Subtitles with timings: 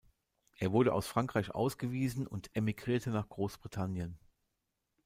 [0.57, 4.17] Er wurde aus Frankreich ausgewiesen und emigrierte nach Großbritannien.